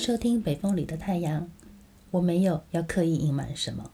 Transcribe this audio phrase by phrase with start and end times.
[0.00, 1.42] 收听《北风里的太阳》，
[2.10, 3.92] 我没有要刻意隐瞒什么，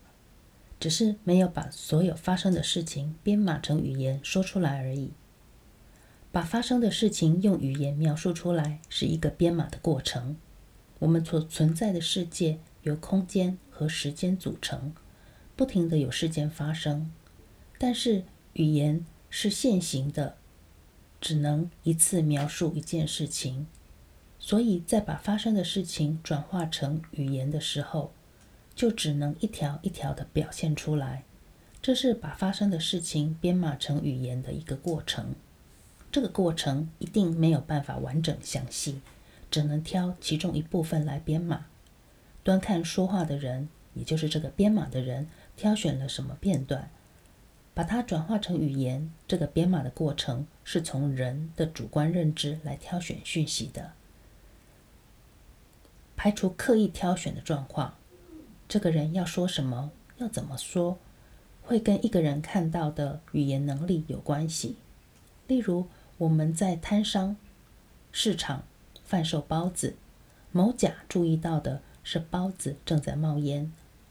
[0.79, 5.11] 只是没有把所有发生的事情编码成语言说出来而已。
[6.31, 10.37] 把发生的事情用语言描述出来，是一个编码的过程。
[11.01, 14.95] 我们所存在的世界由空间和时间组成，
[15.57, 17.11] 不停地有事件发生，
[17.79, 20.37] 但是语言是线性的，
[21.21, 23.67] 只能一次描述一件事情。
[24.39, 28.13] 所以在把发生的事情转化成语言的时候，
[28.75, 31.25] 就只能一条一条地表现出来。
[31.83, 35.35] 这是把发生的事情编码成语言的一个过程。
[36.11, 39.01] 这个过程一定没有办法完整详细，
[39.51, 41.67] 只能挑其中一部分来编码。
[42.43, 46.91] 端看说话的人，也就是这个编码的人，挑选了什么片段，
[47.75, 49.11] 把它转化成语言。
[49.29, 53.93] 这个编码的过程是从人的主观认知来挑选讯息的，
[56.17, 57.95] 排除刻意挑选的状况。
[58.69, 60.99] 这个人要说什么，要怎么说，
[61.63, 64.77] 会跟一个人看到的语言能力有关系。
[65.47, 65.87] 例如，
[66.19, 67.37] 我们在摊商
[68.11, 68.65] 市场
[69.05, 69.95] 贩售包子，
[70.51, 73.71] 某甲注意到的是包子正在冒烟，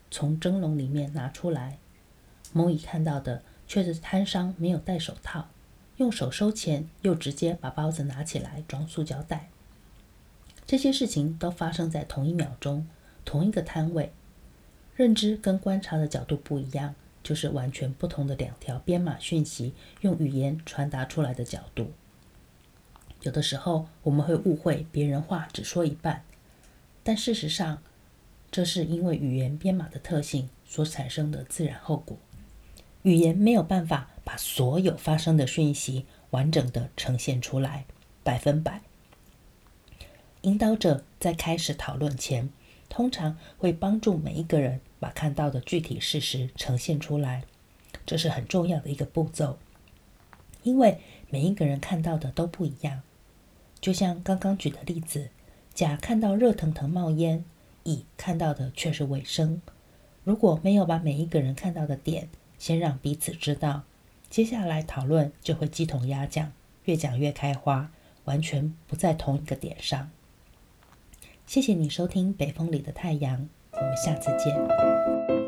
[0.09, 1.79] 从蒸笼里面拿出来；
[2.53, 5.49] 某乙看到的却是摊商没有戴手套，
[5.97, 9.49] 用手收钱，又直接把包子拿起来装塑胶袋。
[10.67, 12.88] 这些事情都发生在同一秒钟，
[13.23, 14.11] 同一个摊位，
[14.95, 16.95] 认知跟观察的角度不一样。
[17.23, 21.91] 就是完全不同的两条编码讯息，用语言传达出来的角度。
[23.23, 26.23] 有的时候我们会误会别人话只说一半，
[27.03, 27.81] 但事实上，
[28.52, 32.16] 这是因为语言编码的特性所产生的自然后果。
[33.02, 37.88] 语言没有办法把所有发生的讯息完整的呈现出来，
[38.23, 38.83] 百分百。
[40.45, 42.49] 引导者在开始讨论前，
[42.88, 47.45] 通常会帮助每一个人把看到的具体事实呈现出来，
[48.06, 49.57] 这是很重要的一个步骤，
[50.61, 51.00] 因为
[51.31, 53.01] 每一个人看到的都不一样。
[53.81, 55.29] 就像刚刚举的例子，
[55.73, 57.44] 甲看到热腾腾冒烟，
[57.83, 59.59] 乙看到的却是尾声。
[60.23, 62.29] 如果没有把每一个人看到的点
[62.59, 63.81] 先让彼此知道，
[64.29, 67.91] 接下来讨论就会鸡同鸭讲，越讲越开花，
[68.25, 70.12] 完全不在同一个点上。
[71.45, 73.38] 谢谢你收听《北风里的太阳》，
[73.73, 75.44] 我们下次见。